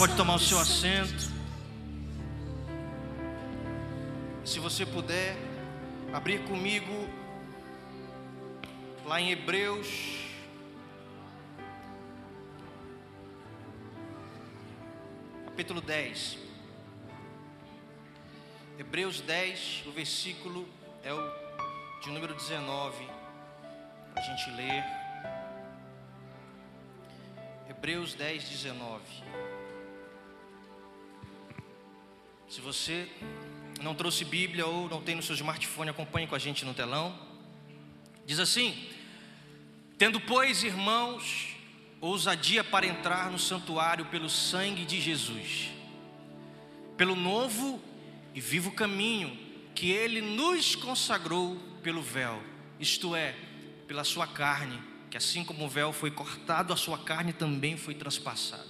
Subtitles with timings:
[0.00, 1.30] pode tomar o seu assento.
[4.46, 5.36] Se você puder,
[6.10, 7.06] abrir comigo
[9.04, 9.86] lá em Hebreus.
[15.44, 16.38] Capítulo 10.
[18.78, 20.66] Hebreus 10, o versículo
[21.04, 23.06] é o de número 19,
[24.14, 24.82] para a gente ler.
[27.68, 29.49] Hebreus 10, 19.
[32.50, 33.08] Se você
[33.80, 37.16] não trouxe Bíblia ou não tem no seu smartphone, acompanhe com a gente no telão.
[38.26, 38.88] Diz assim:
[39.96, 41.54] Tendo, pois, irmãos,
[42.00, 45.70] ousadia para entrar no santuário pelo sangue de Jesus,
[46.96, 47.80] pelo novo
[48.34, 49.38] e vivo caminho
[49.72, 51.54] que ele nos consagrou
[51.84, 52.42] pelo véu,
[52.80, 53.36] isto é,
[53.86, 57.94] pela sua carne, que assim como o véu foi cortado, a sua carne também foi
[57.94, 58.66] transpassada.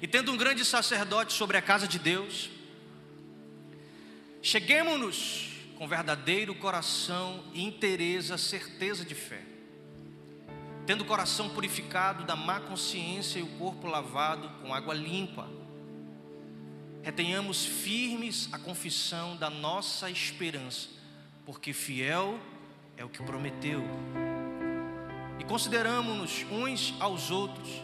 [0.00, 2.55] E tendo um grande sacerdote sobre a casa de Deus,
[4.46, 9.42] cheguemos-nos com verdadeiro coração, inteireza, certeza de fé,
[10.86, 15.48] tendo o coração purificado da má consciência e o corpo lavado com água limpa,
[17.02, 20.90] retenhamos firmes a confissão da nossa esperança,
[21.44, 22.38] porque fiel
[22.96, 23.82] é o que prometeu.
[25.40, 27.82] E consideramos-nos uns aos outros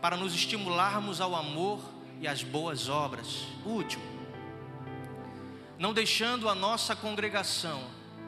[0.00, 1.80] para nos estimularmos ao amor
[2.20, 3.44] e às boas obras.
[3.64, 4.15] Último,
[5.78, 7.82] não deixando a nossa congregação,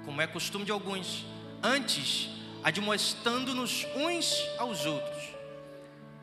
[0.05, 1.25] como é costume de alguns,
[1.63, 2.29] antes
[2.63, 5.23] admoestando-nos uns aos outros.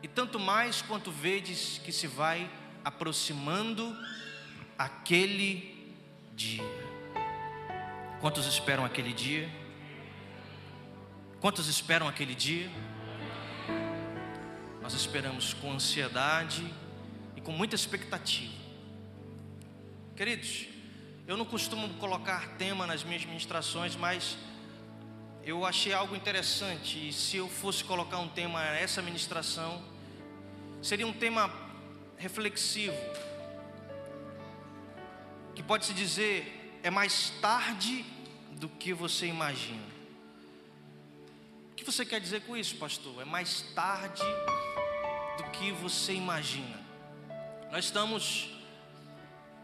[0.02, 2.50] E tanto mais quanto vedes que se vai
[2.84, 3.96] aproximando
[4.78, 5.94] aquele
[6.34, 6.62] dia.
[8.20, 9.50] Quantos esperam aquele dia?
[11.40, 12.70] Quantos esperam aquele dia?
[14.82, 16.64] Nós esperamos com ansiedade
[17.34, 18.54] e com muita expectativa.
[20.14, 20.75] Queridos,
[21.26, 24.36] eu não costumo colocar tema nas minhas ministrações, mas
[25.42, 27.08] eu achei algo interessante.
[27.08, 29.82] E se eu fosse colocar um tema a essa ministração,
[30.80, 31.52] seria um tema
[32.16, 32.96] reflexivo,
[35.54, 38.04] que pode se dizer é mais tarde
[38.52, 39.96] do que você imagina.
[41.72, 43.20] O que você quer dizer com isso, pastor?
[43.20, 44.22] É mais tarde
[45.38, 46.80] do que você imagina.
[47.72, 48.48] Nós estamos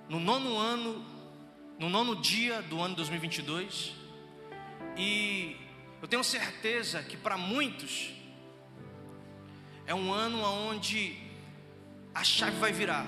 [0.09, 1.12] no nono ano,
[1.83, 3.93] no nono dia do ano 2022,
[4.97, 5.57] e
[6.01, 8.11] eu tenho certeza que para muitos
[9.85, 11.17] é um ano onde
[12.15, 13.05] a chave vai virar.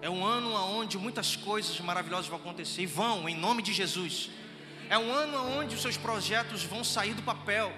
[0.00, 4.30] É um ano onde muitas coisas maravilhosas vão acontecer e vão, em nome de Jesus.
[4.88, 7.72] É um ano onde os seus projetos vão sair do papel.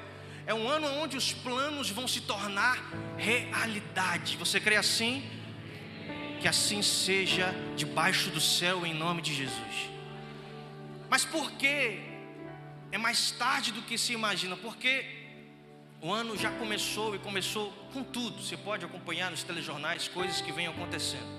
[0.47, 2.77] É um ano onde os planos vão se tornar
[3.17, 4.37] realidade.
[4.37, 5.25] Você crê assim?
[6.39, 9.92] Que assim seja debaixo do céu, em nome de Jesus.
[11.13, 12.01] Mas por que
[12.91, 15.05] é mais tarde do que se imagina, porque
[16.01, 18.43] o ano já começou e começou com tudo.
[18.43, 21.31] Você pode acompanhar nos telejornais coisas que vêm acontecendo.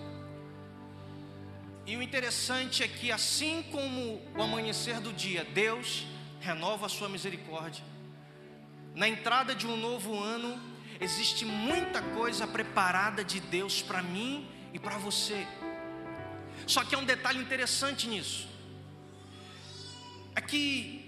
[1.87, 6.05] E o interessante é que, assim como o amanhecer do dia, Deus
[6.39, 7.83] renova a sua misericórdia.
[8.93, 10.61] Na entrada de um novo ano,
[11.01, 15.47] existe muita coisa preparada de Deus para mim e para você.
[16.67, 18.52] Só que há um detalhe interessante nisso.
[20.35, 21.03] É que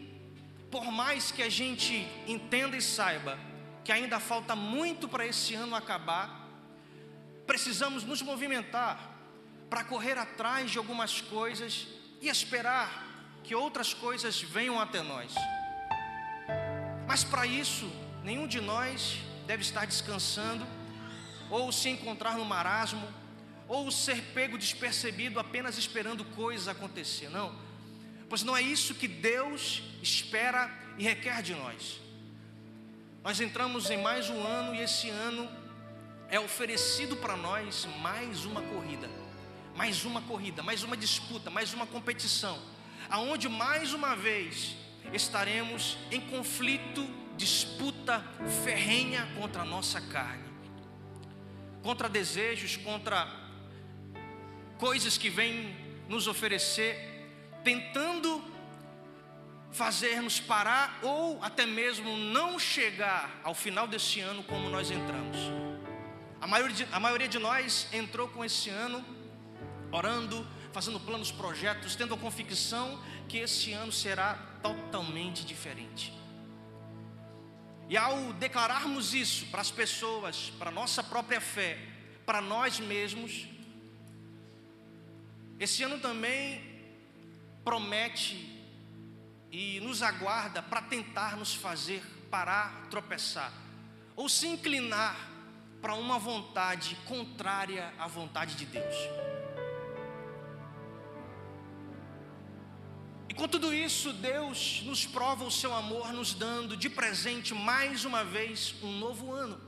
[0.75, 3.39] por mais que a gente entenda e saiba
[3.81, 6.49] que ainda falta muito para esse ano acabar,
[7.47, 8.99] precisamos nos movimentar
[9.69, 11.87] para correr atrás de algumas coisas
[12.19, 13.05] e esperar
[13.41, 15.33] que outras coisas venham até nós.
[17.07, 17.89] Mas para isso,
[18.21, 20.67] nenhum de nós deve estar descansando,
[21.49, 23.07] ou se encontrar no marasmo,
[23.67, 27.29] ou ser pego despercebido apenas esperando coisas acontecer.
[27.29, 27.64] Não
[28.29, 31.99] pois não é isso que Deus espera e requer de nós.
[33.23, 35.49] Nós entramos em mais um ano e esse ano
[36.29, 39.09] é oferecido para nós mais uma corrida,
[39.75, 42.61] mais uma corrida, mais uma disputa, mais uma competição,
[43.09, 44.75] aonde mais uma vez
[45.13, 47.07] estaremos em conflito,
[47.37, 48.23] disputa
[48.63, 50.45] ferrenha contra a nossa carne,
[51.83, 53.28] contra desejos, contra
[54.78, 55.75] coisas que vêm
[56.07, 57.15] nos oferecer
[57.66, 58.41] tentando
[59.72, 65.38] fazer-nos parar ou até mesmo não chegar ao final desse ano como nós entramos.
[66.40, 69.03] A maioria, de, a maioria de nós entrou com esse ano
[69.91, 76.14] orando, fazendo planos, projetos, tendo a convicção que esse ano será totalmente diferente.
[77.90, 81.79] E ao declararmos isso para as pessoas, para a nossa própria fé,
[82.26, 83.47] para nós mesmos,
[85.58, 86.74] Esse ano também
[87.66, 88.56] promete
[89.52, 93.52] e nos aguarda para tentar nos fazer parar, tropeçar,
[94.16, 95.17] ou se inclinar
[95.82, 98.96] para uma vontade contrária à vontade de Deus.
[103.29, 108.06] E com tudo isso, Deus nos prova o seu amor, nos dando de presente mais
[108.06, 109.59] uma vez um novo ano,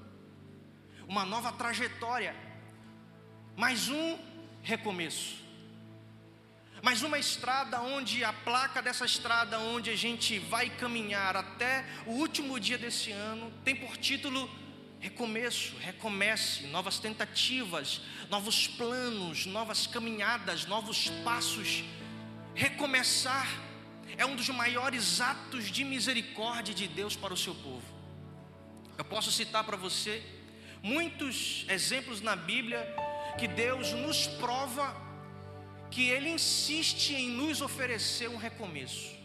[1.08, 2.36] uma nova trajetória,
[3.56, 4.20] mais um
[4.62, 5.47] recomeço
[6.82, 12.12] mas uma estrada onde a placa dessa estrada onde a gente vai caminhar até o
[12.12, 14.50] último dia desse ano tem por título
[15.00, 21.84] recomeço, recomece, novas tentativas, novos planos, novas caminhadas, novos passos.
[22.56, 23.48] Recomeçar
[24.18, 27.86] é um dos maiores atos de misericórdia de Deus para o seu povo.
[28.98, 30.24] Eu posso citar para você
[30.82, 32.80] muitos exemplos na Bíblia
[33.38, 35.07] que Deus nos prova
[35.90, 39.16] que Ele insiste em nos oferecer um recomeço.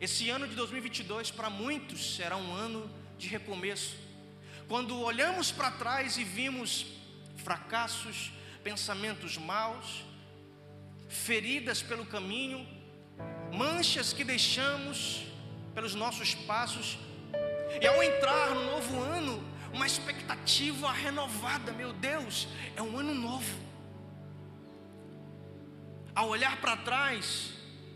[0.00, 3.96] Esse ano de 2022 para muitos será um ano de recomeço.
[4.68, 6.86] Quando olhamos para trás e vimos
[7.36, 8.32] fracassos,
[8.62, 10.04] pensamentos maus,
[11.08, 12.66] feridas pelo caminho,
[13.52, 15.24] manchas que deixamos
[15.74, 16.98] pelos nossos passos,
[17.80, 19.42] e ao entrar no novo ano,
[19.72, 23.65] uma expectativa renovada, meu Deus, é um ano novo
[26.16, 27.50] ao olhar para trás,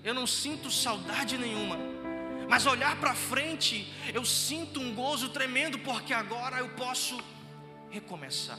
[0.05, 1.79] eu não sinto saudade nenhuma,
[2.51, 7.19] mas olhar para frente, eu sinto um gozo tremendo, porque agora eu posso
[7.89, 8.59] recomeçar.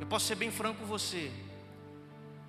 [0.00, 1.30] Eu posso ser bem franco com você.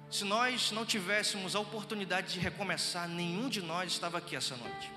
[0.09, 4.91] Se nós não tivéssemos a oportunidade de recomeçar, nenhum de nós estava aqui essa noite.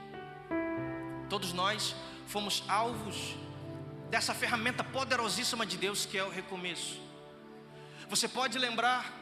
[1.29, 1.95] Todos nós
[2.27, 3.37] fomos alvos
[4.09, 7.08] dessa ferramenta poderosíssima de Deus que é o recomeço.
[8.09, 9.13] Você pode lembrar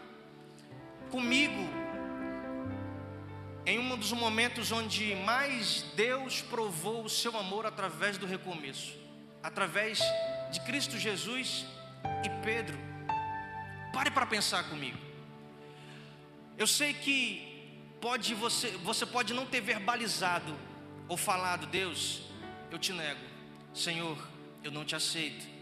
[1.11, 1.69] comigo
[3.67, 8.97] em um dos momentos onde mais Deus provou o seu amor através do recomeço,
[9.43, 9.99] através
[10.53, 11.67] de Cristo Jesus
[12.25, 12.79] e Pedro.
[13.93, 14.99] Pare para pensar comigo.
[16.57, 20.57] Eu sei que pode você, você pode não ter verbalizado
[21.09, 22.23] ou falado, Deus,
[22.71, 23.21] eu te nego.
[23.75, 24.17] Senhor,
[24.63, 25.56] eu não te aceito.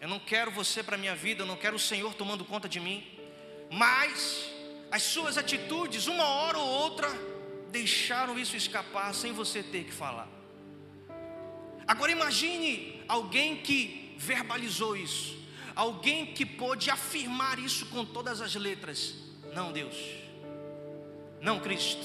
[0.00, 2.80] Eu não quero você para minha vida, eu não quero o Senhor tomando conta de
[2.80, 3.06] mim.
[3.70, 4.50] Mas
[4.90, 7.08] as suas atitudes, uma hora ou outra,
[7.70, 10.26] deixaram isso escapar sem você ter que falar.
[11.86, 15.36] Agora imagine alguém que verbalizou isso,
[15.74, 19.14] alguém que pôde afirmar isso com todas as letras.
[19.54, 19.96] Não, Deus,
[21.42, 22.04] não, Cristo,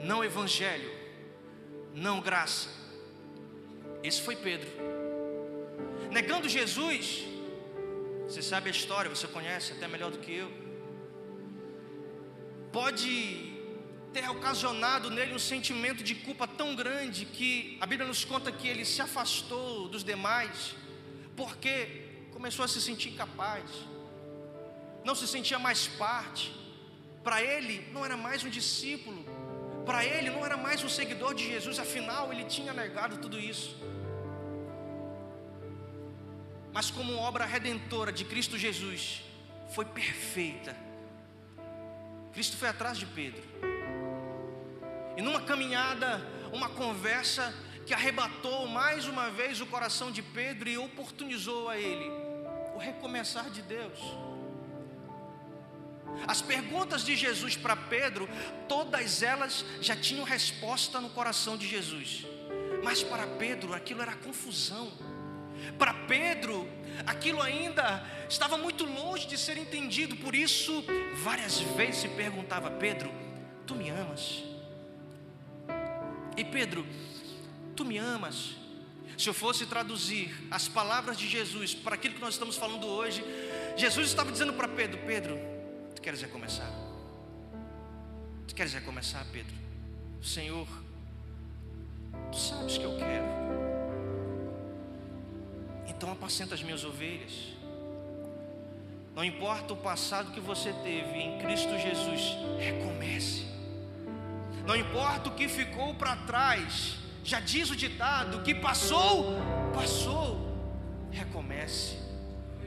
[0.00, 0.90] não, Evangelho,
[1.92, 2.70] não, graça.
[4.02, 4.95] Esse foi Pedro
[6.10, 7.24] negando Jesus.
[8.28, 10.50] Você sabe a história, você conhece até melhor do que eu.
[12.72, 13.54] Pode
[14.12, 18.66] ter ocasionado nele um sentimento de culpa tão grande que a Bíblia nos conta que
[18.66, 20.74] ele se afastou dos demais,
[21.36, 23.64] porque começou a se sentir incapaz,
[25.04, 26.54] não se sentia mais parte.
[27.22, 29.24] Para ele não era mais um discípulo,
[29.84, 33.76] para ele não era mais um seguidor de Jesus, afinal ele tinha negado tudo isso
[36.76, 39.22] mas como obra redentora de Cristo Jesus,
[39.70, 40.76] foi perfeita.
[42.34, 43.42] Cristo foi atrás de Pedro.
[45.16, 46.20] E numa caminhada,
[46.52, 47.54] uma conversa
[47.86, 52.10] que arrebatou mais uma vez o coração de Pedro e oportunizou a ele
[52.74, 53.98] o recomeçar de Deus.
[56.26, 58.28] As perguntas de Jesus para Pedro,
[58.68, 62.26] todas elas já tinham resposta no coração de Jesus.
[62.84, 64.92] Mas para Pedro aquilo era confusão.
[65.78, 66.68] Para Pedro,
[67.06, 70.84] aquilo ainda estava muito longe de ser entendido, por isso,
[71.22, 73.10] várias vezes se perguntava: Pedro,
[73.66, 74.42] tu me amas?
[76.36, 76.86] E Pedro,
[77.74, 78.56] tu me amas?
[79.16, 83.24] Se eu fosse traduzir as palavras de Jesus para aquilo que nós estamos falando hoje,
[83.76, 85.38] Jesus estava dizendo para Pedro: Pedro,
[85.94, 86.70] tu queres recomeçar?
[88.46, 89.54] Tu queres recomeçar, Pedro?
[90.22, 90.68] Senhor,
[92.30, 93.45] tu sabes que eu quero.
[95.88, 97.56] Então apacenta as minhas ovelhas.
[99.14, 103.46] Não importa o passado que você teve em Cristo Jesus, recomece.
[104.66, 109.36] Não importa o que ficou para trás, já diz o ditado: que passou,
[109.72, 110.44] passou.
[111.10, 111.96] Recomece.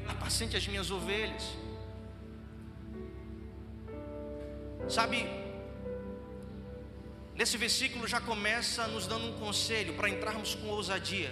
[0.08, 1.44] Apacente as minhas ovelhas.
[4.88, 5.30] Sabe,
[7.36, 11.32] nesse versículo já começa nos dando um conselho para entrarmos com ousadia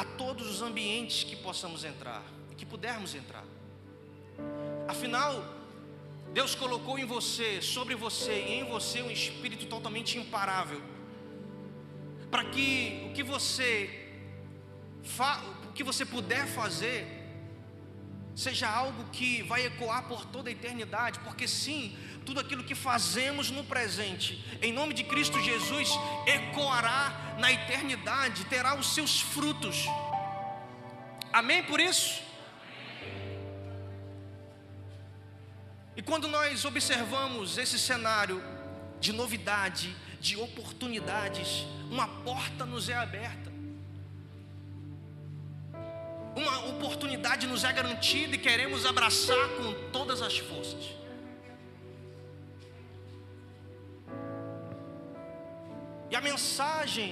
[0.00, 2.24] a todos os ambientes que possamos entrar,
[2.56, 3.44] que pudermos entrar.
[4.88, 5.44] Afinal,
[6.32, 10.80] Deus colocou em você, sobre você e em você um espírito totalmente imparável,
[12.30, 14.08] para que o que você
[15.68, 17.19] o que você puder fazer
[18.40, 21.94] seja algo que vai ecoar por toda a eternidade, porque sim,
[22.24, 25.90] tudo aquilo que fazemos no presente, em nome de Cristo Jesus,
[26.26, 29.84] ecoará na eternidade, terá os seus frutos.
[31.30, 32.22] Amém por isso?
[35.94, 38.42] E quando nós observamos esse cenário
[38.98, 43.49] de novidade, de oportunidades, uma porta nos é aberta.
[46.40, 50.84] Uma oportunidade nos é garantida e queremos abraçar com todas as forças.
[56.10, 57.10] E a mensagem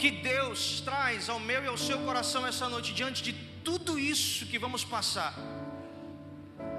[0.00, 3.32] que Deus traz ao meu e ao seu coração essa noite, diante de
[3.68, 5.34] tudo isso que vamos passar,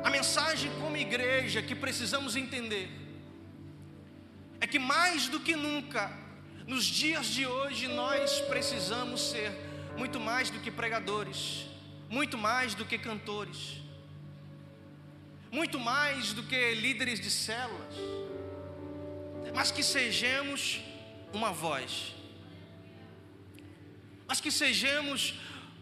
[0.03, 2.89] a mensagem como igreja que precisamos entender
[4.59, 6.11] é que mais do que nunca,
[6.67, 9.68] nos dias de hoje, nós precisamos ser
[9.99, 11.65] muito mais do que pregadores,
[12.09, 13.81] muito mais do que cantores,
[15.51, 17.95] muito mais do que líderes de células,
[19.53, 20.79] mas que sejamos
[21.33, 22.15] uma voz,
[24.25, 25.33] mas que sejamos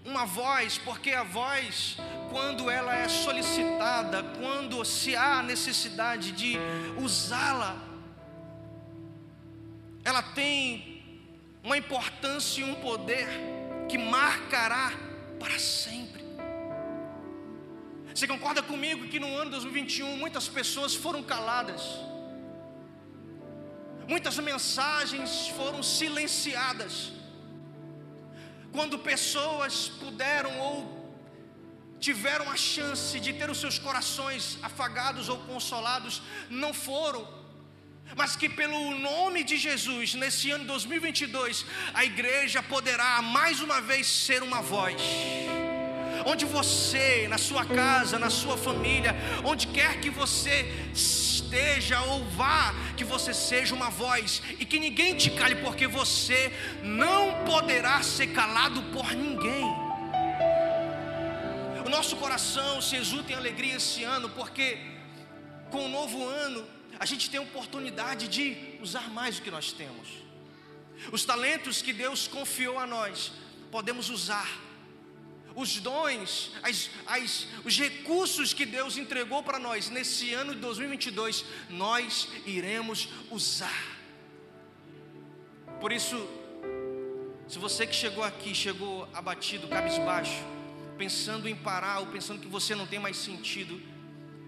[0.03, 1.97] uma voz, porque a voz,
[2.31, 6.55] quando ela é solicitada, quando se há necessidade de
[6.97, 7.77] usá-la,
[10.03, 11.03] ela tem
[11.63, 13.56] uma importância e um poder
[13.87, 14.91] que marcará
[15.39, 16.23] para sempre.
[18.13, 21.83] Você concorda comigo que no ano 2021 muitas pessoas foram caladas,
[24.07, 27.11] muitas mensagens foram silenciadas,
[28.71, 30.97] quando pessoas puderam ou
[31.99, 37.27] tiveram a chance de ter os seus corações afagados ou consolados, não foram,
[38.15, 44.07] mas que pelo nome de Jesus, nesse ano 2022, a igreja poderá mais uma vez
[44.07, 45.01] ser uma voz.
[46.25, 52.73] Onde você, na sua casa, na sua família, onde quer que você esteja ou vá,
[52.97, 56.51] que você seja uma voz e que ninguém te cale, porque você
[56.83, 59.65] não poderá ser calado por ninguém.
[61.85, 64.77] O nosso coração se exulta em alegria esse ano, porque
[65.69, 69.71] com o novo ano a gente tem a oportunidade de usar mais o que nós
[69.71, 70.07] temos.
[71.11, 73.31] Os talentos que Deus confiou a nós,
[73.71, 74.47] podemos usar
[75.57, 81.43] os dons, as, as, os recursos que Deus entregou para nós nesse ano de 2022,
[81.67, 83.97] nós iremos usar.
[85.81, 86.29] Por isso,
[87.47, 90.43] se você que chegou aqui, chegou abatido, cabisbaixo,
[90.95, 93.81] pensando em parar ou pensando que você não tem mais sentido,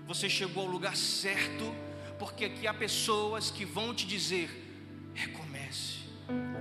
[0.05, 1.74] você chegou ao lugar certo,
[2.19, 4.49] porque aqui há pessoas que vão te dizer:
[5.15, 5.99] recomece,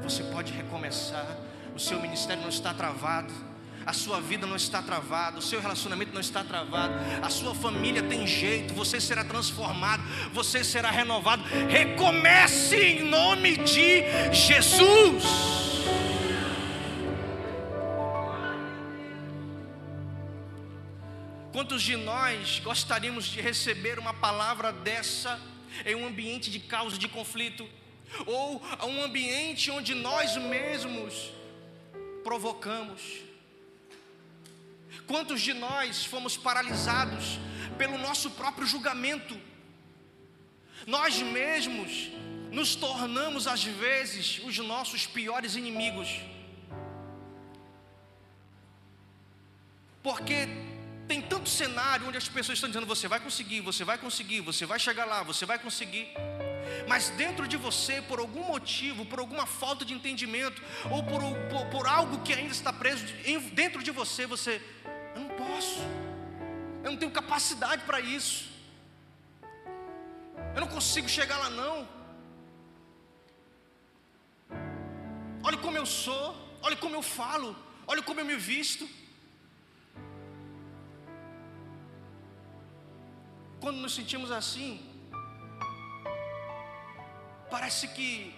[0.00, 1.36] você pode recomeçar,
[1.74, 3.34] o seu ministério não está travado
[3.88, 8.02] a sua vida não está travada, o seu relacionamento não está travado, a sua família
[8.02, 11.42] tem jeito, você será transformado, você será renovado.
[11.70, 15.24] Recomece em nome de Jesus.
[21.58, 25.40] Quantos de nós gostaríamos de receber uma palavra dessa
[25.84, 27.68] em um ambiente de causa de conflito,
[28.26, 31.32] ou um ambiente onde nós mesmos
[32.22, 33.02] provocamos?
[35.08, 37.40] Quantos de nós fomos paralisados
[37.76, 39.36] pelo nosso próprio julgamento?
[40.86, 42.08] Nós mesmos
[42.52, 46.20] nos tornamos às vezes os nossos piores inimigos.
[50.04, 50.67] Porque
[51.08, 54.66] tem tanto cenário onde as pessoas estão dizendo: você vai conseguir, você vai conseguir, você
[54.66, 56.06] vai chegar lá, você vai conseguir.
[56.86, 61.66] Mas dentro de você, por algum motivo, por alguma falta de entendimento, ou por, por,
[61.70, 63.06] por algo que ainda está preso
[63.52, 64.60] dentro de você, você
[65.14, 65.80] eu não posso.
[66.84, 68.48] Eu não tenho capacidade para isso.
[70.54, 71.88] Eu não consigo chegar lá não.
[75.42, 78.88] Olha como eu sou, olha como eu falo, olha como eu me visto.
[83.60, 84.80] Quando nos sentimos assim,
[87.50, 88.34] parece que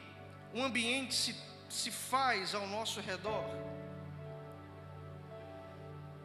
[0.54, 1.36] o ambiente se,
[1.68, 3.44] se faz ao nosso redor.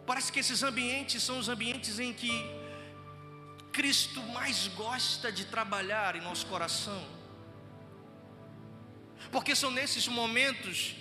[0.05, 2.31] Parece que esses ambientes são os ambientes em que
[3.71, 7.03] Cristo mais gosta de trabalhar em nosso coração.
[9.31, 10.95] Porque são nesses momentos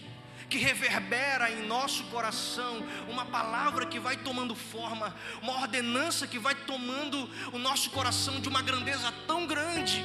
[0.48, 6.54] que reverbera em nosso coração, uma palavra que vai tomando forma, uma ordenança que vai
[6.54, 10.04] tomando o nosso coração de uma grandeza tão grande,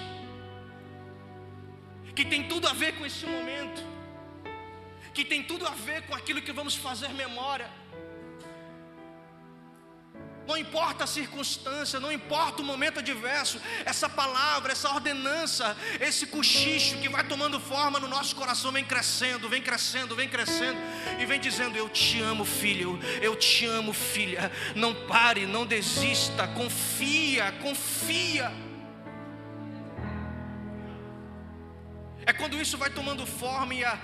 [2.15, 3.81] que tem tudo a ver com esse momento,
[5.13, 7.69] que tem tudo a ver com aquilo que vamos fazer memória
[10.50, 16.98] não importa a circunstância, não importa o momento adverso, essa palavra, essa ordenança, esse cochicho
[16.98, 20.79] que vai tomando forma no nosso coração, vem crescendo, vem crescendo, vem crescendo,
[21.20, 24.51] e vem dizendo: Eu te amo, filho, eu te amo, filha.
[24.75, 28.51] Não pare, não desista, confia, confia.
[32.25, 34.00] É quando isso vai tomando forma e a,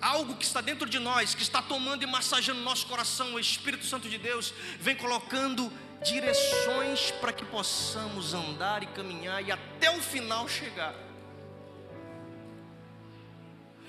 [0.00, 3.84] algo que está dentro de nós, que está tomando e massageando nosso coração, o Espírito
[3.84, 5.70] Santo de Deus, vem colocando
[6.02, 10.94] direções para que possamos andar e caminhar e até o final chegar.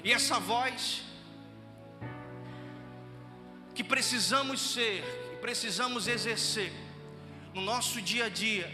[0.03, 1.03] E essa voz
[3.73, 6.71] que precisamos ser, que precisamos exercer
[7.53, 8.69] no nosso dia a dia,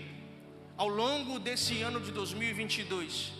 [0.75, 3.33] ao longo desse ano de 2022,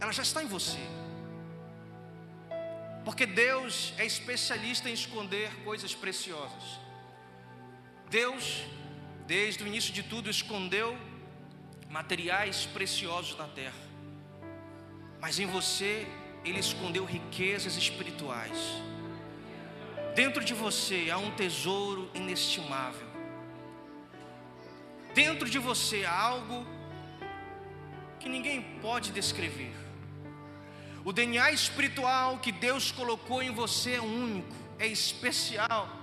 [0.00, 0.78] ela já está em você.
[3.04, 6.80] Porque Deus é especialista em esconder coisas preciosas.
[8.12, 8.62] Deus,
[9.26, 10.94] desde o início de tudo, escondeu
[11.88, 13.82] materiais preciosos na terra,
[15.18, 16.06] mas em você,
[16.44, 18.58] Ele escondeu riquezas espirituais.
[20.14, 23.08] Dentro de você há um tesouro inestimável.
[25.14, 26.66] Dentro de você há algo
[28.20, 29.74] que ninguém pode descrever.
[31.02, 36.01] O DNA espiritual que Deus colocou em você é único, é especial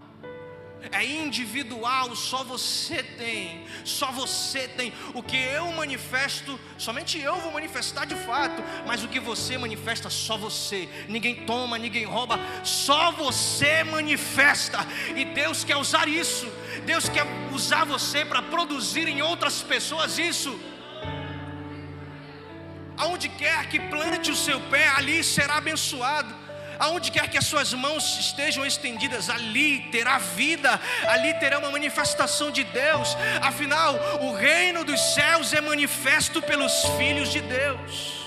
[0.91, 4.93] é individual, só você tem, só você tem.
[5.13, 10.09] O que eu manifesto, somente eu vou manifestar de fato, mas o que você manifesta,
[10.09, 10.87] só você.
[11.07, 14.79] Ninguém toma, ninguém rouba, só você manifesta.
[15.15, 16.47] E Deus quer usar isso,
[16.85, 20.57] Deus quer usar você para produzir em outras pessoas isso.
[22.97, 26.48] Aonde quer que plante o seu pé, ali será abençoado
[26.79, 32.49] aonde quer que as suas mãos estejam estendidas, ali terá vida, ali terá uma manifestação
[32.49, 33.15] de Deus.
[33.41, 38.19] Afinal, o reino dos céus é manifesto pelos filhos de Deus.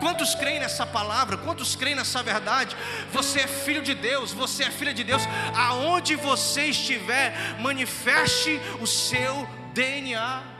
[0.00, 1.36] Quantos creem nessa palavra?
[1.36, 2.76] Quantos creem nessa verdade?
[3.12, 5.22] Você é filho de Deus, você é filha de Deus.
[5.54, 10.51] Aonde você estiver, manifeste o seu DNA.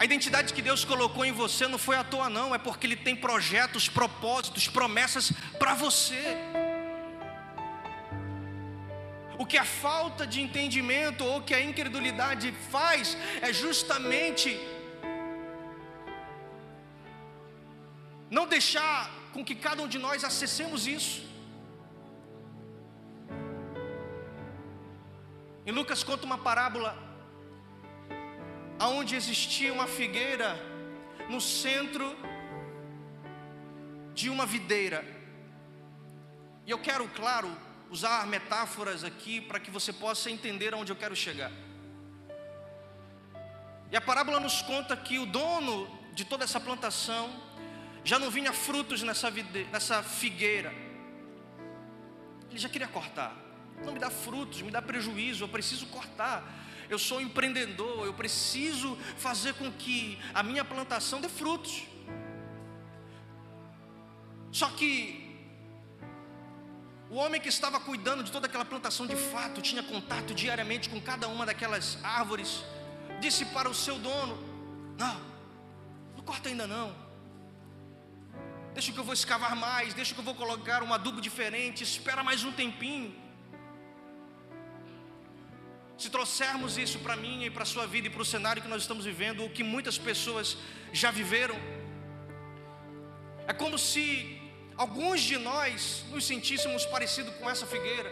[0.00, 2.96] A identidade que Deus colocou em você não foi à toa, não, é porque Ele
[2.96, 6.22] tem projetos, propósitos, promessas para você.
[9.38, 14.58] O que a falta de entendimento ou que a incredulidade faz é justamente
[18.30, 21.28] não deixar com que cada um de nós acessemos isso.
[25.66, 27.09] Em Lucas conta uma parábola
[28.80, 30.58] aonde existia uma figueira
[31.28, 32.16] no centro
[34.14, 35.04] de uma videira.
[36.66, 37.54] E eu quero, claro,
[37.90, 41.52] usar metáforas aqui para que você possa entender aonde eu quero chegar.
[43.92, 47.30] E a parábola nos conta que o dono de toda essa plantação
[48.02, 50.72] já não vinha frutos nessa, videira, nessa figueira.
[52.48, 53.36] Ele já queria cortar.
[53.84, 56.42] Não me dá frutos, me dá prejuízo, eu preciso cortar
[56.90, 61.84] eu sou empreendedor, eu preciso fazer com que a minha plantação dê frutos.
[64.50, 65.30] Só que
[67.08, 71.00] o homem que estava cuidando de toda aquela plantação de fato, tinha contato diariamente com
[71.00, 72.64] cada uma daquelas árvores,
[73.20, 74.36] disse para o seu dono:
[74.98, 75.20] Não,
[76.16, 76.94] não corta ainda não.
[78.74, 82.22] Deixa que eu vou escavar mais, deixa que eu vou colocar um adubo diferente, espera
[82.22, 83.14] mais um tempinho.
[86.00, 88.68] Se trouxermos isso para mim e para a sua vida e para o cenário que
[88.68, 90.56] nós estamos vivendo, o que muitas pessoas
[90.94, 91.54] já viveram,
[93.46, 94.40] é como se
[94.78, 98.10] alguns de nós nos sentíssemos parecido com essa figueira,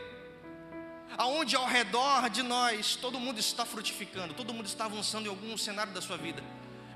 [1.17, 5.57] aonde ao redor de nós todo mundo está frutificando, todo mundo está avançando em algum
[5.57, 6.43] cenário da sua vida.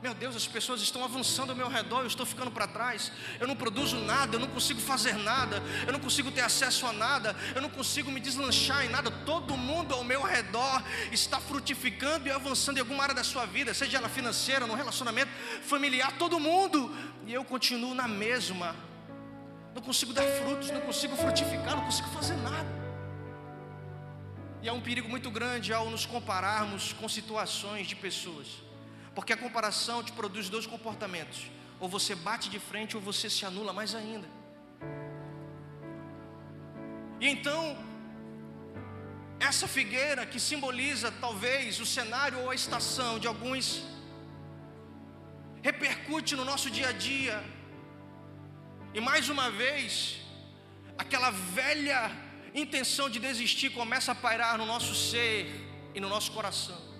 [0.02, 3.12] Meu Deus, as pessoas estão avançando ao meu redor, eu estou ficando para trás.
[3.38, 6.92] Eu não produzo nada, eu não consigo fazer nada, eu não consigo ter acesso a
[6.92, 9.12] nada, eu não consigo me deslanchar em nada.
[9.24, 13.72] Todo mundo ao meu redor está frutificando e avançando em alguma área da sua vida,
[13.72, 15.30] seja ela financeira, no relacionamento
[15.62, 16.92] familiar, todo mundo.
[17.24, 18.74] E eu continuo na mesma.
[19.72, 22.82] Não consigo dar frutos, não consigo frutificar, não consigo fazer nada.
[24.60, 28.71] E há um perigo muito grande ao nos compararmos com situações de pessoas.
[29.14, 33.44] Porque a comparação te produz dois comportamentos: ou você bate de frente ou você se
[33.44, 34.28] anula mais ainda.
[37.20, 37.76] E então,
[39.38, 43.84] essa figueira que simboliza talvez o cenário ou a estação de alguns,
[45.62, 47.42] repercute no nosso dia a dia.
[48.94, 50.20] E mais uma vez,
[50.98, 52.10] aquela velha
[52.54, 55.46] intenção de desistir começa a pairar no nosso ser
[55.94, 56.91] e no nosso coração.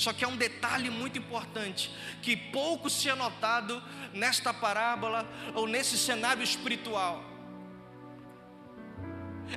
[0.00, 3.82] Só que é um detalhe muito importante que pouco se é notado
[4.14, 7.22] nesta parábola ou nesse cenário espiritual.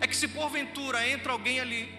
[0.02, 1.98] É que se porventura entra alguém ali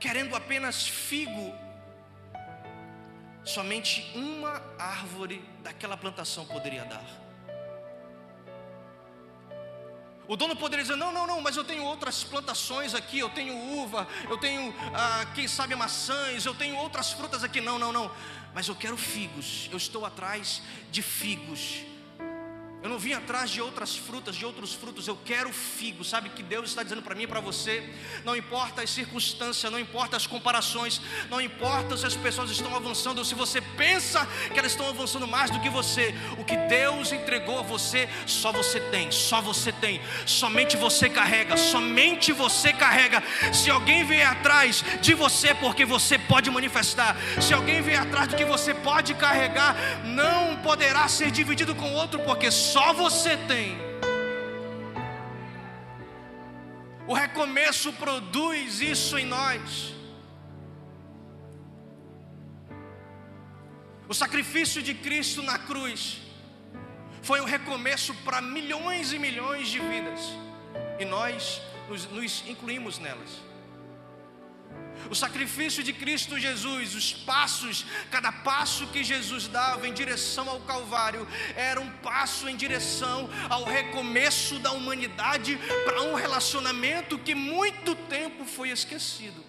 [0.00, 1.54] querendo apenas figo,
[3.44, 7.23] somente uma árvore daquela plantação poderia dar.
[10.26, 13.54] O dono poderia dizer: Não, não, não, mas eu tenho outras plantações aqui, eu tenho
[13.78, 17.60] uva, eu tenho, ah, quem sabe, maçãs, eu tenho outras frutas aqui.
[17.60, 18.10] Não, não, não,
[18.54, 21.84] mas eu quero figos, eu estou atrás de figos.
[22.84, 26.04] Eu não vim atrás de outras frutas, de outros frutos, eu quero figo.
[26.04, 27.82] Sabe que Deus está dizendo para mim e para você?
[28.26, 33.20] Não importa as circunstâncias, não importa as comparações, não importa se as pessoas estão avançando
[33.20, 36.14] ou se você pensa que elas estão avançando mais do que você.
[36.36, 41.56] O que Deus entregou a você, só você tem, só você tem, somente você carrega,
[41.56, 43.22] somente você carrega.
[43.50, 48.36] Se alguém vier atrás de você, porque você pode manifestar, se alguém vier atrás do
[48.36, 53.76] que você pode carregar, não poderá ser dividido com outro, porque só você tem.
[57.06, 59.92] O recomeço produz isso em nós.
[64.08, 66.20] O sacrifício de Cristo na cruz
[67.22, 70.20] foi um recomeço para milhões e milhões de vidas,
[70.98, 73.53] e nós nos, nos incluímos nelas.
[75.10, 80.60] O sacrifício de Cristo Jesus, os passos, cada passo que Jesus dava em direção ao
[80.60, 81.26] Calvário,
[81.56, 88.44] era um passo em direção ao recomeço da humanidade para um relacionamento que muito tempo
[88.44, 89.44] foi esquecido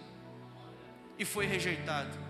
[1.17, 2.24] e foi rejeitado.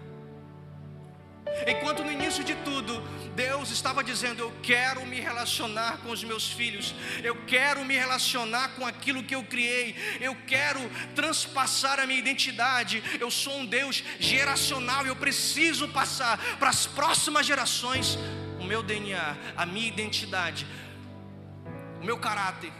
[1.67, 3.01] Enquanto no início de tudo,
[3.35, 8.69] Deus estava dizendo: Eu quero me relacionar com os meus filhos, eu quero me relacionar
[8.69, 10.79] com aquilo que eu criei, eu quero
[11.13, 13.01] transpassar a minha identidade.
[13.19, 18.17] Eu sou um Deus geracional, eu preciso passar para as próximas gerações
[18.59, 20.65] o meu DNA, a minha identidade,
[22.01, 22.71] o meu caráter.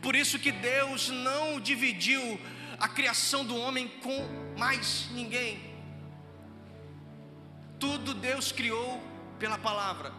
[0.00, 2.40] Por isso que Deus não dividiu
[2.78, 5.67] a criação do homem com mais ninguém.
[7.78, 9.00] Tudo Deus criou
[9.38, 10.12] pela palavra.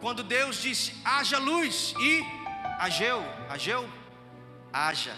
[0.00, 2.22] Quando Deus disse: haja luz e
[2.78, 3.88] ageu, ageu,
[4.72, 5.16] haja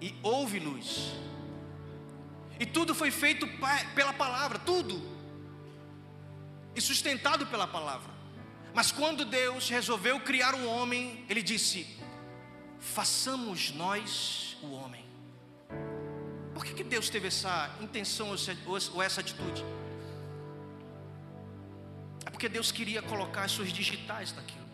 [0.00, 1.12] e houve luz.
[2.58, 3.46] E tudo foi feito
[3.94, 5.02] pela palavra, tudo.
[6.74, 8.12] E sustentado pela palavra.
[8.72, 11.98] Mas quando Deus resolveu criar um homem, ele disse:
[12.80, 15.13] façamos nós o homem
[16.54, 18.28] por que, que Deus teve essa intenção
[18.94, 19.64] ou essa atitude?
[22.24, 24.64] É porque Deus queria colocar as suas digitais naquilo.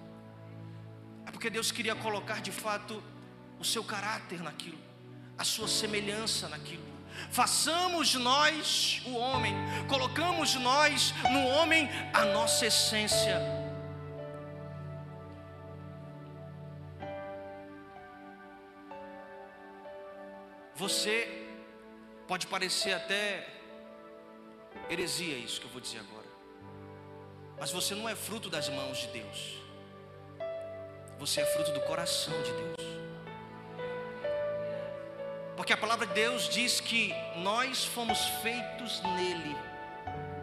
[1.27, 3.03] É porque Deus queria colocar de fato
[3.59, 4.79] o seu caráter naquilo,
[5.39, 6.85] a sua semelhança naquilo.
[7.31, 9.55] Façamos nós o homem,
[9.89, 13.41] colocamos nós no homem a nossa essência.
[20.75, 21.40] Você
[22.31, 23.45] Pode parecer até
[24.89, 26.29] heresia isso que eu vou dizer agora.
[27.59, 29.59] Mas você não é fruto das mãos de Deus.
[31.19, 32.89] Você é fruto do coração de Deus.
[35.57, 39.57] Porque a palavra de Deus diz que nós fomos feitos nele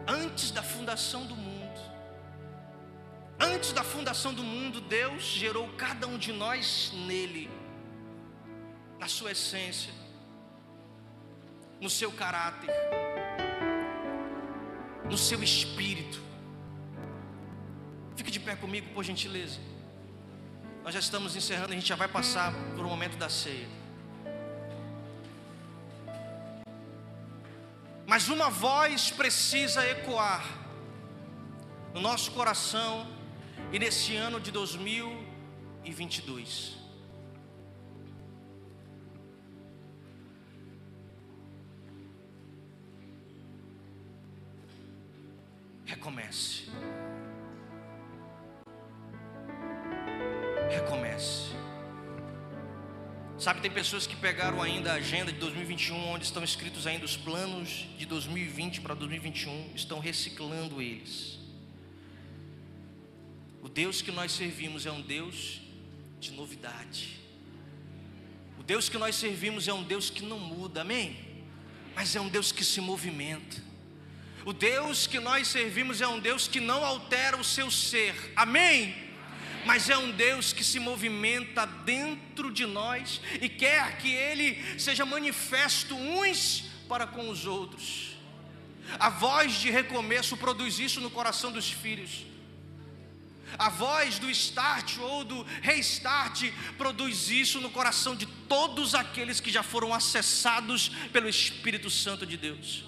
[0.06, 1.80] antes da fundação do mundo.
[3.40, 7.50] Antes da fundação do mundo, Deus gerou cada um de nós nele,
[8.98, 10.07] na sua essência
[11.80, 12.68] no seu caráter,
[15.04, 16.20] no seu espírito.
[18.16, 19.58] Fique de pé comigo, por gentileza.
[20.82, 23.68] Nós já estamos encerrando, a gente já vai passar por um momento da ceia.
[28.06, 30.42] Mas uma voz precisa ecoar
[31.92, 33.06] no nosso coração
[33.70, 36.77] e nesse ano de 2022.
[46.18, 46.64] Recomece.
[50.68, 51.48] Recomece.
[53.38, 57.16] Sabe, tem pessoas que pegaram ainda a agenda de 2021, onde estão escritos ainda os
[57.16, 61.38] planos de 2020 para 2021, estão reciclando eles.
[63.62, 65.60] O Deus que nós servimos é um Deus
[66.18, 67.20] de novidade.
[68.58, 71.16] O Deus que nós servimos é um Deus que não muda, amém?
[71.94, 73.67] Mas é um Deus que se movimenta.
[74.44, 79.08] O Deus que nós servimos é um Deus que não altera o seu ser, amém?
[79.64, 85.04] mas é um Deus que se movimenta dentro de nós e quer que Ele seja
[85.04, 88.16] manifesto uns para com os outros.
[88.98, 92.24] A voz de recomeço produz isso no coração dos filhos.
[93.58, 99.50] A voz do start ou do restart produz isso no coração de todos aqueles que
[99.50, 102.84] já foram acessados pelo Espírito Santo de Deus.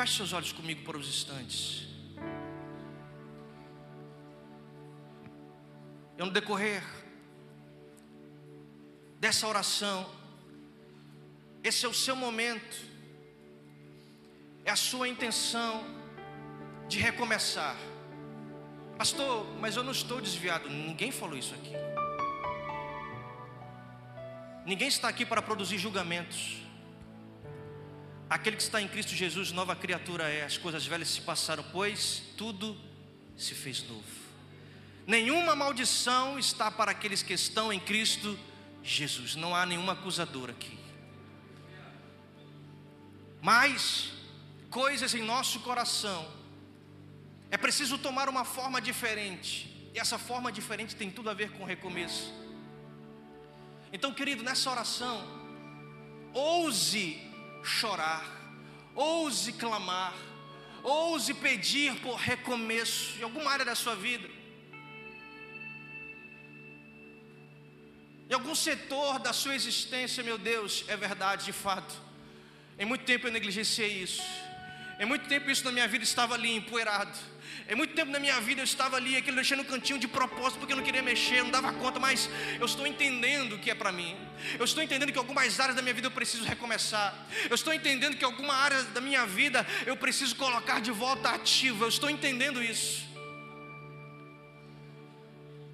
[0.00, 1.86] Feche seus olhos comigo por uns instantes.
[6.16, 6.82] E no decorrer
[9.18, 10.10] dessa oração,
[11.62, 12.78] esse é o seu momento,
[14.64, 15.84] é a sua intenção
[16.88, 17.76] de recomeçar.
[18.96, 20.70] Pastor, mas eu não estou desviado.
[20.70, 21.74] Ninguém falou isso aqui.
[24.64, 26.69] Ninguém está aqui para produzir julgamentos.
[28.30, 30.44] Aquele que está em Cristo Jesus, nova criatura é.
[30.44, 32.78] As coisas velhas se passaram, pois tudo
[33.36, 34.04] se fez novo.
[35.04, 38.38] Nenhuma maldição está para aqueles que estão em Cristo
[38.84, 39.34] Jesus.
[39.34, 40.78] Não há nenhuma acusadora aqui.
[43.42, 44.12] Mas
[44.70, 46.24] coisas em nosso coração
[47.50, 49.90] é preciso tomar uma forma diferente.
[49.92, 52.32] E essa forma diferente tem tudo a ver com recomeço.
[53.92, 55.26] Então, querido, nessa oração,
[56.32, 57.29] ouse
[57.62, 58.24] chorar,
[58.94, 60.14] ouse clamar,
[60.82, 64.28] ouse pedir por recomeço em alguma área da sua vida.
[68.28, 71.92] Em algum setor da sua existência, meu Deus, é verdade, de fato.
[72.78, 74.22] Em muito tempo eu negligenciei isso.
[75.00, 77.18] Em muito tempo isso na minha vida estava ali empoeirado.
[77.68, 80.58] Em muito tempo na minha vida eu estava ali, aquele deixando no cantinho de propósito,
[80.58, 83.74] porque eu não queria mexer, não dava conta, mas eu estou entendendo o que é
[83.74, 84.16] para mim.
[84.58, 87.14] Eu estou entendendo que algumas áreas da minha vida eu preciso recomeçar.
[87.48, 91.84] Eu estou entendendo que alguma área da minha vida eu preciso colocar de volta ativa.
[91.84, 93.10] Eu estou entendendo isso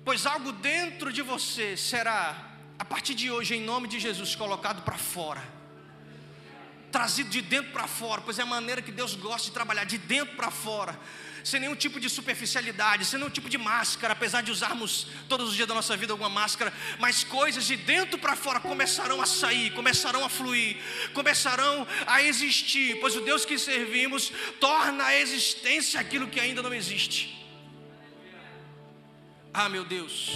[0.07, 4.83] pois algo dentro de você será, a partir de hoje, em nome de Jesus, colocado
[4.83, 5.43] para fora,
[6.91, 9.99] trazido de dentro para fora, pois é a maneira que Deus gosta de trabalhar, de
[9.99, 10.99] dentro para fora,
[11.45, 15.55] sem nenhum tipo de superficialidade, sem nenhum tipo de máscara, apesar de usarmos todos os
[15.55, 19.71] dias da nossa vida alguma máscara, mas coisas de dentro para fora começarão a sair,
[19.73, 20.79] começarão a fluir,
[21.13, 26.75] começarão a existir, pois o Deus que servimos torna a existência aquilo que ainda não
[26.75, 27.37] existe.
[29.55, 30.31] Ah, meu Deus,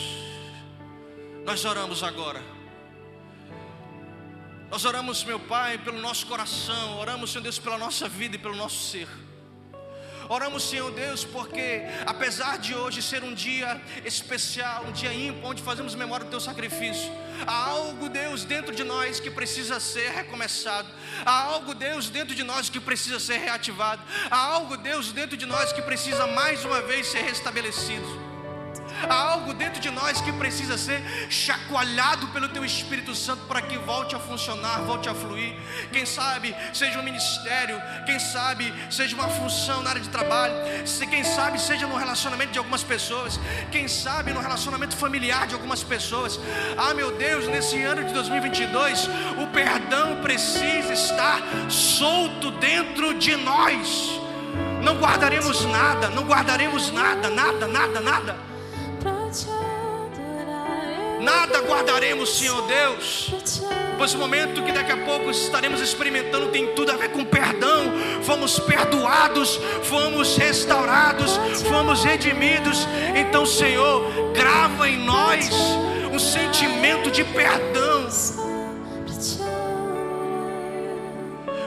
[1.44, 2.59] nós oramos agora.
[4.70, 8.54] Nós oramos, meu Pai, pelo nosso coração, oramos, Senhor Deus, pela nossa vida e pelo
[8.54, 9.08] nosso ser.
[10.28, 15.60] Oramos, Senhor Deus, porque apesar de hoje ser um dia especial, um dia ímpar, onde
[15.60, 17.10] fazemos memória do teu sacrifício,
[17.44, 20.88] há algo, Deus, dentro de nós que precisa ser recomeçado,
[21.26, 25.46] há algo, Deus, dentro de nós que precisa ser reativado, há algo, Deus, dentro de
[25.46, 28.29] nós que precisa mais uma vez ser restabelecido.
[29.08, 33.76] Há algo dentro de nós que precisa ser chacoalhado pelo Teu Espírito Santo para que
[33.78, 35.54] volte a funcionar, volte a fluir.
[35.92, 40.54] Quem sabe seja um ministério, quem sabe seja uma função na área de trabalho,
[41.10, 43.38] quem sabe seja no relacionamento de algumas pessoas,
[43.70, 46.38] quem sabe no relacionamento familiar de algumas pessoas.
[46.76, 49.08] Ah, meu Deus, nesse ano de 2022,
[49.42, 54.20] o perdão precisa estar solto dentro de nós.
[54.82, 58.49] Não guardaremos nada, não guardaremos nada, nada, nada, nada.
[61.20, 63.30] Nada guardaremos, Senhor Deus,
[63.98, 67.92] pois o momento que daqui a pouco estaremos experimentando tem tudo a ver com perdão.
[68.22, 71.36] Fomos perdoados, fomos restaurados,
[71.68, 72.88] fomos redimidos.
[73.14, 75.50] Então, Senhor, grava em nós
[76.10, 78.08] um sentimento de perdão.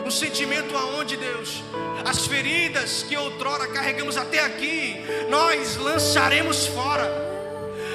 [0.05, 1.63] Um sentimento aonde, Deus,
[2.03, 4.99] as feridas que outrora carregamos até aqui,
[5.29, 7.32] nós lançaremos fora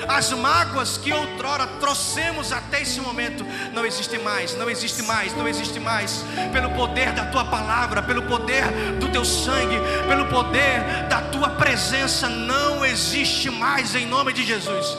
[0.09, 5.47] as mágoas que outrora trouxemos até esse momento não existe mais, não existe mais, não
[5.47, 6.25] existe mais.
[6.53, 8.65] Pelo poder da tua palavra, pelo poder
[8.99, 9.77] do teu sangue,
[10.09, 14.97] pelo poder da tua presença, não existe mais em nome de Jesus.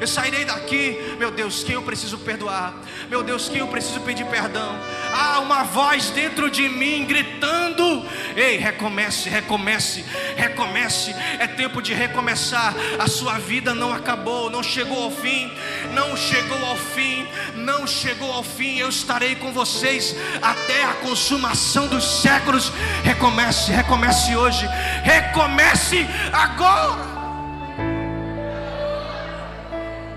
[0.00, 2.72] Eu sairei daqui, meu Deus, quem eu preciso perdoar?
[3.10, 4.74] Meu Deus, quem eu preciso pedir perdão?
[5.12, 8.02] Há uma voz dentro de mim gritando:
[8.34, 10.02] Ei, recomece, recomece,
[10.36, 11.14] recomece.
[11.38, 12.74] É tempo de recomeçar.
[12.98, 15.52] A sua vida não acabou, não chegou ao fim,
[15.92, 18.78] não chegou ao fim, não chegou ao fim.
[18.78, 22.72] Eu estarei com vocês até a consumação dos séculos.
[23.04, 24.66] Recomece, recomece hoje,
[25.04, 27.09] recomece agora.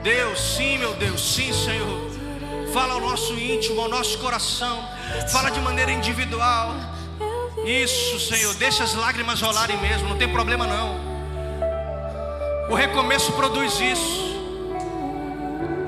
[0.04, 2.12] Deus, sim, meu Deus, sim, Senhor.
[2.74, 4.84] Fala ao nosso íntimo, ao nosso coração.
[5.32, 6.76] Fala de maneira individual.
[7.66, 8.54] Isso, Senhor.
[8.56, 11.00] Deixa as lágrimas rolarem mesmo, não tem problema não.
[12.70, 14.34] O recomeço produz isso.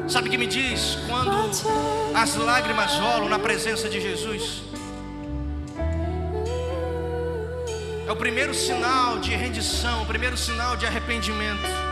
[0.07, 0.97] Sabe o que me diz?
[1.07, 1.49] Quando
[2.15, 4.61] as lágrimas rolam na presença de Jesus,
[8.07, 11.84] é o primeiro sinal de rendição, o primeiro sinal de arrependimento.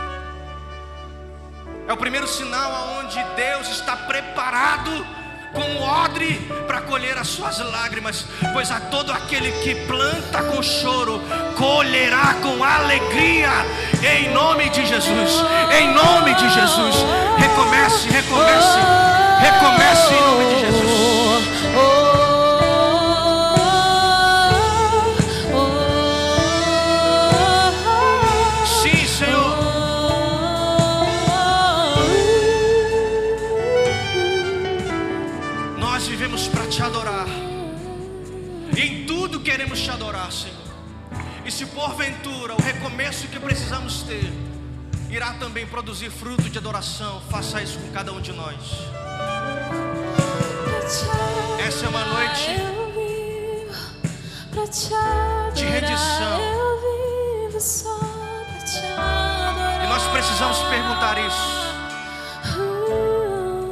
[1.86, 5.06] É o primeiro sinal aonde Deus está preparado
[5.54, 11.20] como odre para colher as suas lágrimas, pois a todo aquele que planta com choro,
[11.56, 13.50] colherá com alegria,
[14.02, 15.30] em nome de Jesus,
[15.78, 16.96] em nome de Jesus.
[17.38, 18.78] Recomece, recomece,
[19.40, 20.83] recomece em nome de Jesus.
[42.94, 44.32] Porventura o recomeço que precisamos ter
[45.10, 48.56] irá também produzir fruto de adoração, faça isso com cada um de nós.
[51.66, 52.50] Essa é uma noite
[55.54, 56.40] de rendição.
[59.82, 61.64] E nós precisamos perguntar isso.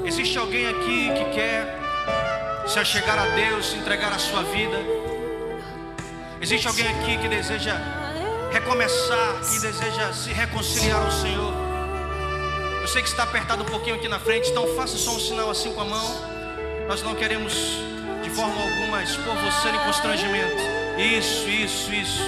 [0.05, 1.81] Existe alguém aqui que quer
[2.67, 4.79] se achegar a Deus, entregar a sua vida?
[6.41, 8.02] Existe alguém aqui que deseja
[8.53, 11.53] recomeçar, que deseja se reconciliar ao Senhor?
[12.81, 15.51] Eu sei que está apertado um pouquinho aqui na frente, então faça só um sinal
[15.51, 16.33] assim com a mão.
[16.87, 17.55] Nós não queremos
[18.23, 20.57] de forma alguma expor você em constrangimento.
[20.99, 22.23] Isso, isso, isso.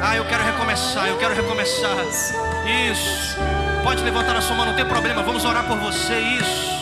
[0.00, 1.96] Ah, eu quero recomeçar, eu quero recomeçar.
[2.90, 3.36] Isso.
[3.82, 5.22] Pode levantar a sua mão, não tem problema.
[5.22, 6.18] Vamos orar por você.
[6.18, 6.76] Isso.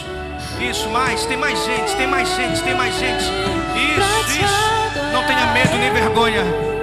[0.60, 3.24] Isso, mais, tem mais gente, tem mais gente, tem mais gente.
[3.24, 5.12] Isso, isso.
[5.12, 6.73] Não tenha medo nem vergonha.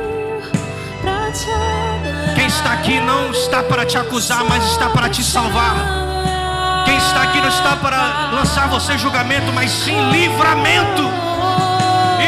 [2.35, 5.75] Quem está aqui não está para te acusar, mas está para te salvar.
[6.85, 11.03] Quem está aqui não está para lançar você julgamento, mas sim livramento.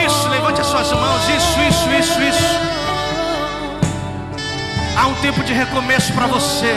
[0.06, 1.28] Isso, levante as suas mãos.
[1.28, 2.60] Isso, isso, isso, isso.
[4.98, 6.74] Há um tempo de recomeço para você.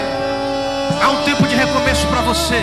[1.01, 2.61] Há um tempo de recomeço para você.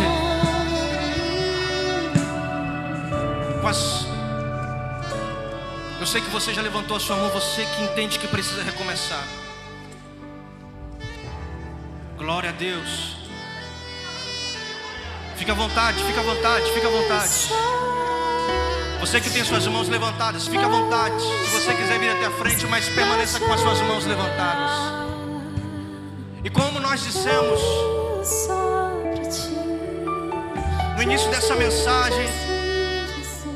[3.61, 4.03] Com as
[6.03, 9.23] eu sei que você já levantou a sua mão, você que entende que precisa recomeçar.
[12.23, 13.17] Glória a Deus.
[15.35, 17.49] Fica à vontade, fica à vontade, fica à vontade.
[19.01, 21.21] Você que tem suas mãos levantadas, fica à vontade.
[21.21, 24.71] Se você quiser vir até a frente, mas permaneça com as suas mãos levantadas.
[26.45, 27.59] E como nós dissemos
[30.95, 32.29] no início dessa mensagem,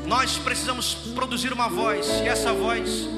[0.04, 3.08] nós precisamos produzir uma voz, e essa voz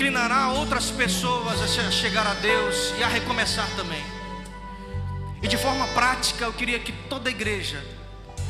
[0.00, 4.02] inclinará outras pessoas a chegar a Deus e a recomeçar também.
[5.42, 7.84] E de forma prática, eu queria que toda a igreja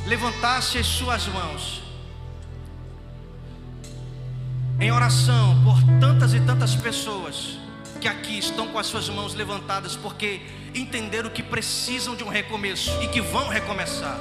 [0.07, 1.83] levantasse as suas mãos
[4.79, 7.59] em oração por tantas e tantas pessoas
[8.01, 10.41] que aqui estão com as suas mãos levantadas porque
[10.73, 14.21] entenderam que precisam de um recomeço e que vão recomeçar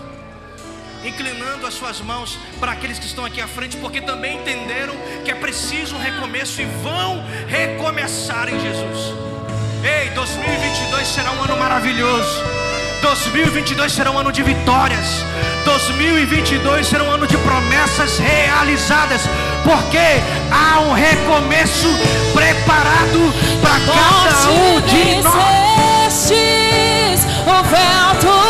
[1.03, 5.31] inclinando as suas mãos para aqueles que estão aqui à frente, porque também entenderam que
[5.31, 9.13] é preciso um recomeço e vão recomeçar em Jesus.
[9.83, 12.43] Ei, 2022 será um ano maravilhoso.
[13.01, 15.23] 2022 será um ano de vitórias.
[15.63, 19.21] 2022 será um ano de promessas realizadas,
[19.63, 19.97] porque
[20.51, 21.87] há um recomeço
[22.33, 26.29] preparado para cada um de nós.
[27.47, 28.48] O vento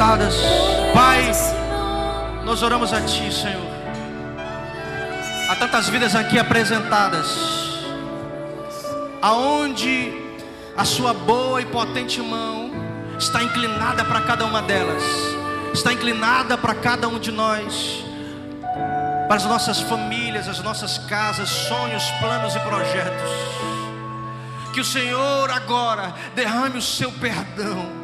[0.00, 0.34] levantadas.
[0.94, 1.30] Pai,
[2.44, 3.70] nós oramos a Ti, Senhor.
[5.48, 7.26] Há tantas vidas aqui apresentadas,
[9.20, 10.12] aonde
[10.76, 12.70] a Sua boa e potente mão
[13.18, 15.02] está inclinada para cada uma delas,
[15.74, 18.02] está inclinada para cada um de nós,
[19.28, 23.30] para as nossas famílias, as nossas casas, sonhos, planos e projetos.
[24.72, 27.99] Que o Senhor agora derrame o seu perdão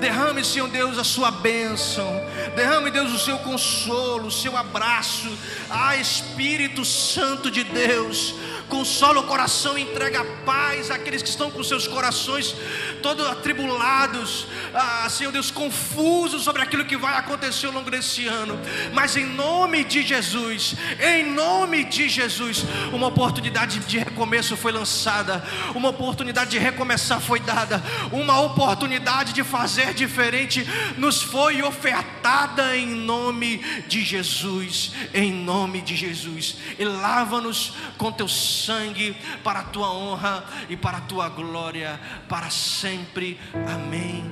[0.00, 2.08] Derrame, Senhor Deus, a sua bênção.
[2.56, 5.30] Derrame, Deus, o seu consolo, o seu abraço.
[5.68, 8.34] Ah, Espírito Santo de Deus,
[8.68, 12.56] consola o coração e entrega paz àqueles que estão com seus corações
[13.00, 18.58] todos atribulados, ah, Senhor Deus, confusos sobre aquilo que vai acontecer ao longo desse ano.
[18.92, 25.42] Mas em nome de Jesus, em nome de Jesus, uma oportunidade de recomeço foi lançada,
[25.74, 27.82] uma oportunidade de recomeçar foi dada,
[28.12, 35.96] uma oportunidade de fazer diferente nos foi ofertada em nome de Jesus, em nome de
[35.96, 36.56] Jesus.
[36.78, 42.50] E lava-nos com teu sangue para a tua honra e para a tua glória para
[42.50, 43.38] sempre sempre.
[43.54, 44.24] Amém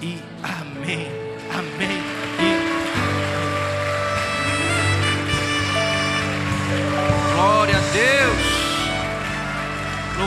[0.00, 1.08] e amém.
[1.50, 1.98] Amém
[2.38, 2.56] e
[7.34, 8.55] Glória a Deus.